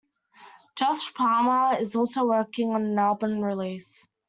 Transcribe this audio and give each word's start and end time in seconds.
Josh 0.75 1.13
Palmer 1.13 1.77
is 1.77 1.95
also 1.95 2.25
working 2.25 2.71
on 2.71 2.81
an 2.83 2.97
album 2.97 3.39
release. 3.39 4.07